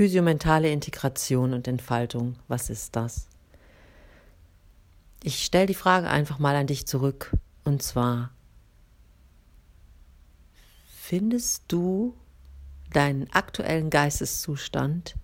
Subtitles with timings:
[0.00, 3.28] Physiomentale Integration und Entfaltung, was ist das?
[5.22, 7.36] Ich stelle die Frage einfach mal an dich zurück.
[7.64, 8.30] Und zwar,
[10.86, 12.16] findest du
[12.94, 15.16] deinen aktuellen Geisteszustand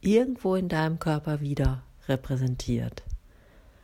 [0.00, 3.04] irgendwo in deinem Körper wieder repräsentiert?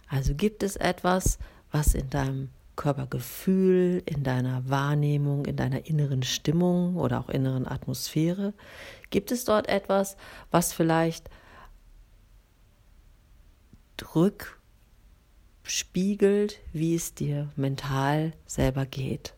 [0.08, 1.38] Also gibt es etwas,
[1.70, 2.48] was in deinem
[2.80, 8.54] Körpergefühl, in deiner Wahrnehmung, in deiner inneren Stimmung oder auch inneren Atmosphäre?
[9.10, 10.16] Gibt es dort etwas,
[10.50, 11.28] was vielleicht
[14.14, 19.34] rückspiegelt, wie es dir mental selber geht?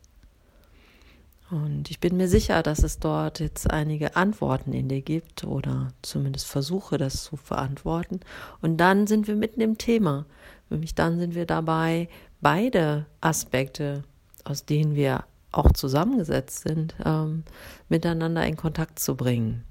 [1.50, 5.88] Und ich bin mir sicher, dass es dort jetzt einige Antworten in dir gibt oder
[6.02, 8.20] zumindest Versuche, das zu verantworten.
[8.60, 10.26] Und dann sind wir mitten im Thema.
[10.70, 12.08] Nämlich dann sind wir dabei,
[12.42, 14.02] beide Aspekte,
[14.44, 17.44] aus denen wir auch zusammengesetzt sind, ähm,
[17.88, 19.64] miteinander in Kontakt zu bringen.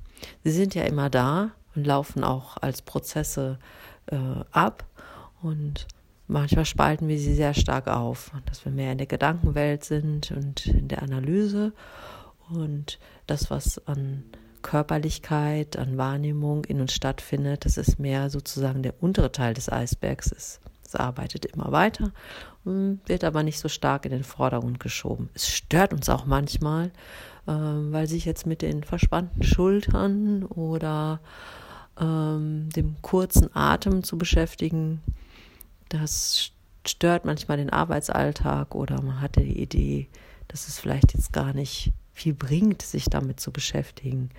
[0.44, 3.60] Sie sind ja immer da und laufen auch als Prozesse
[4.08, 4.18] äh,
[4.52, 4.86] ab
[5.42, 5.88] und
[6.28, 10.66] manchmal spalten wir sie sehr stark auf, dass wir mehr in der Gedankenwelt sind und
[10.68, 11.74] in der Analyse
[12.50, 14.24] und das, was an
[14.62, 20.32] Körperlichkeit, an Wahrnehmung in uns stattfindet, das ist mehr sozusagen der untere Teil des Eisbergs
[20.32, 20.62] ist.
[20.92, 22.12] Es arbeitet immer weiter,
[22.64, 25.30] wird aber nicht so stark in den Vordergrund geschoben.
[25.34, 26.92] Es stört uns auch manchmal,
[27.48, 31.22] ähm, weil sich jetzt mit den verspannten Schultern oder
[31.98, 35.02] ähm, dem kurzen Atem zu beschäftigen,
[35.88, 36.52] das
[36.86, 40.10] stört manchmal den Arbeitsalltag oder man hatte die Idee,
[40.50, 44.30] dass es vielleicht jetzt gar nicht viel bringt, sich damit zu beschäftigen.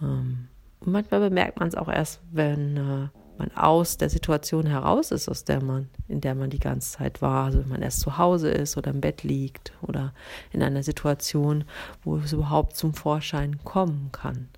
[0.00, 0.48] Ähm,
[0.80, 5.44] manchmal bemerkt man es auch erst, wenn äh, man aus der Situation heraus ist, aus
[5.44, 8.50] der man, in der man die ganze Zeit war, also wenn man erst zu Hause
[8.50, 10.12] ist oder im Bett liegt oder
[10.52, 11.64] in einer Situation,
[12.04, 14.48] wo es überhaupt zum Vorschein kommen kann.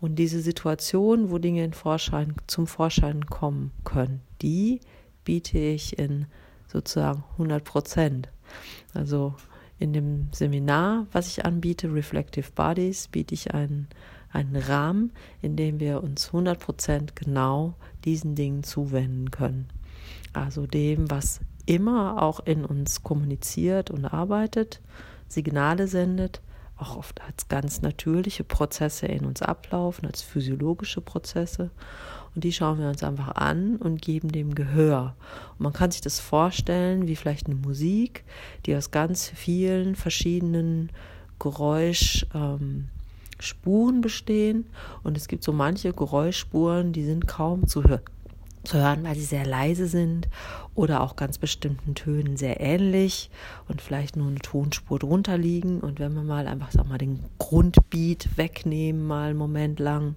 [0.00, 4.80] Und diese Situation, wo Dinge in Vorschein, zum Vorschein kommen können, die
[5.24, 6.26] biete ich in
[6.66, 8.28] sozusagen 100 Prozent.
[8.94, 9.34] Also
[9.78, 13.88] in dem Seminar, was ich anbiete, Reflective Bodies, biete ich einen,
[14.32, 19.68] einen Rahmen, in dem wir uns 100 Prozent genau diesen Dingen zuwenden können.
[20.32, 24.80] Also dem, was immer auch in uns kommuniziert und arbeitet,
[25.28, 26.40] Signale sendet,
[26.76, 31.70] auch oft als ganz natürliche Prozesse in uns ablaufen, als physiologische Prozesse.
[32.34, 35.14] Und die schauen wir uns einfach an und geben dem Gehör.
[35.52, 38.24] Und man kann sich das vorstellen wie vielleicht eine Musik,
[38.66, 40.90] die aus ganz vielen verschiedenen
[41.38, 42.88] Geräuschspuren ähm,
[44.00, 44.66] bestehen.
[45.02, 48.00] Und es gibt so manche Geräuschspuren, die sind kaum zu hören
[48.64, 50.28] zu hören, weil sie sehr leise sind
[50.74, 53.30] oder auch ganz bestimmten Tönen sehr ähnlich
[53.68, 55.80] und vielleicht nur eine Tonspur drunter liegen.
[55.80, 60.14] Und wenn wir mal einfach, sag mal, den Grundbeat wegnehmen, mal einen Moment lang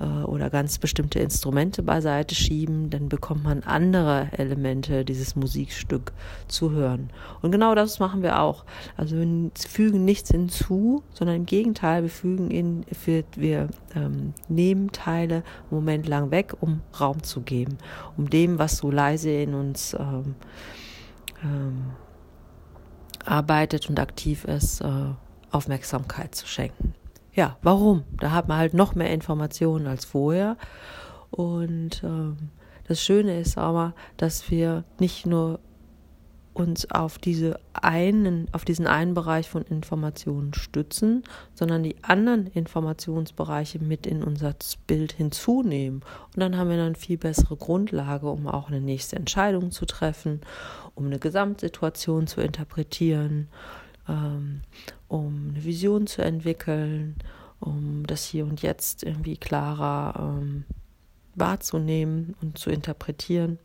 [0.00, 6.12] äh, oder ganz bestimmte Instrumente beiseite schieben, dann bekommt man andere Elemente dieses Musikstück
[6.48, 7.10] zu hören.
[7.42, 8.64] Und genau das machen wir auch.
[8.96, 14.90] Also wir fügen nichts hinzu, sondern im Gegenteil, wir fügen in, wir, wir ähm, nehmen
[14.92, 17.78] Teile einen Moment lang weg, um Raum zu geben geben,
[18.16, 20.34] um dem, was so leise in uns ähm,
[21.42, 21.92] ähm,
[23.24, 25.14] arbeitet und aktiv ist, äh,
[25.50, 26.94] Aufmerksamkeit zu schenken.
[27.34, 28.04] Ja, warum?
[28.20, 30.56] Da hat man halt noch mehr Informationen als vorher.
[31.30, 32.50] Und ähm,
[32.88, 35.60] das Schöne ist aber, dass wir nicht nur
[36.54, 41.24] uns auf diese einen, auf diesen einen Bereich von Informationen stützen,
[41.54, 44.54] sondern die anderen Informationsbereiche mit in unser
[44.86, 46.02] Bild hinzunehmen.
[46.34, 50.40] Und dann haben wir dann viel bessere Grundlage, um auch eine nächste Entscheidung zu treffen,
[50.94, 53.48] um eine Gesamtsituation zu interpretieren,
[54.08, 54.60] ähm,
[55.08, 57.16] um eine Vision zu entwickeln,
[57.60, 60.64] um das Hier und Jetzt irgendwie klarer ähm,
[61.34, 63.58] wahrzunehmen und zu interpretieren.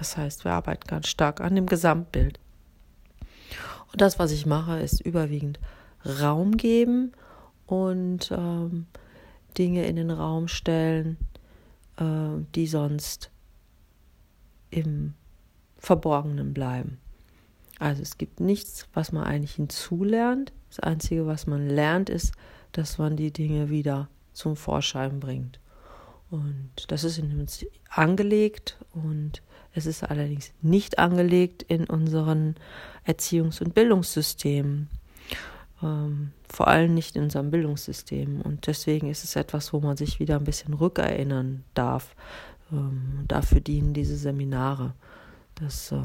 [0.00, 2.40] Das heißt, wir arbeiten ganz stark an dem Gesamtbild.
[3.92, 5.60] Und das, was ich mache, ist überwiegend
[6.22, 7.12] Raum geben
[7.66, 8.86] und ähm,
[9.58, 11.18] Dinge in den Raum stellen,
[11.98, 13.30] äh, die sonst
[14.70, 15.12] im
[15.76, 16.98] Verborgenen bleiben.
[17.78, 20.54] Also es gibt nichts, was man eigentlich hinzulernt.
[20.70, 22.32] Das Einzige, was man lernt, ist,
[22.72, 25.60] dass man die Dinge wieder zum Vorschein bringt.
[26.30, 29.42] Und das ist in uns angelegt und
[29.74, 32.56] es ist allerdings nicht angelegt in unseren
[33.06, 34.88] Erziehungs- und Bildungssystemen.
[35.82, 38.40] Ähm, vor allem nicht in unserem Bildungssystem.
[38.40, 42.14] Und deswegen ist es etwas, wo man sich wieder ein bisschen rückerinnern darf.
[42.72, 44.92] Ähm, dafür dienen diese Seminare,
[45.54, 46.02] dass äh,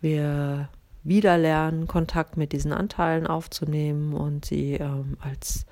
[0.00, 0.68] wir
[1.04, 5.66] wieder lernen, Kontakt mit diesen Anteilen aufzunehmen und sie ähm, als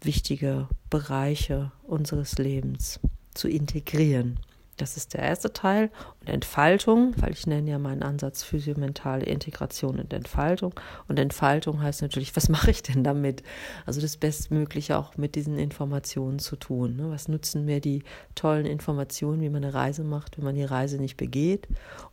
[0.00, 3.00] wichtige Bereiche unseres Lebens
[3.34, 4.38] zu integrieren.
[4.78, 5.90] Das ist der erste Teil.
[6.20, 10.72] Und Entfaltung, weil ich nenne ja meinen Ansatz physiomentale Integration und Entfaltung.
[11.08, 13.42] Und Entfaltung heißt natürlich, was mache ich denn damit?
[13.86, 16.96] Also das Bestmögliche auch mit diesen Informationen zu tun.
[16.96, 17.10] Ne?
[17.10, 18.04] Was nutzen mir die
[18.36, 21.66] tollen Informationen, wie man eine Reise macht, wenn man die Reise nicht begeht?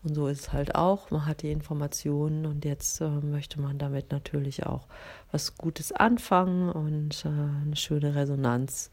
[0.03, 1.11] Und so ist es halt auch.
[1.11, 4.87] Man hat die Informationen und jetzt äh, möchte man damit natürlich auch
[5.31, 8.89] was Gutes anfangen und äh, eine schöne Resonanz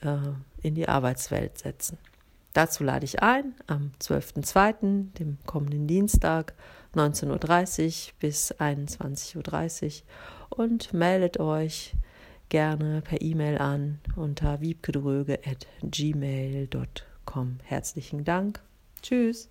[0.00, 0.16] äh,
[0.62, 1.98] in die Arbeitswelt setzen.
[2.54, 6.54] Dazu lade ich ein am 12.02., dem kommenden Dienstag,
[6.94, 10.04] 19.30 Uhr bis 21.30
[10.50, 11.94] Uhr und meldet euch
[12.48, 17.58] gerne per E-Mail an unter wiebkedröge.gmail.com.
[17.64, 18.62] Herzlichen Dank.
[19.02, 19.50] Tschüss.